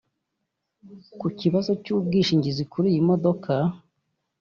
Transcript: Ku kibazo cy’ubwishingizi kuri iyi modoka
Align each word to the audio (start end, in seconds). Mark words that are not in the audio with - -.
Ku 1.19 1.27
kibazo 1.39 1.71
cy’ubwishingizi 1.83 2.63
kuri 2.71 2.87
iyi 2.93 3.01
modoka 3.09 3.53